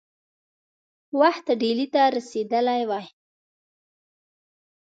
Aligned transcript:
وخت 1.19 1.45
ډهلي 1.59 1.87
ته 1.93 2.01
رسېدلی 2.15 2.81
وای. 2.89 3.05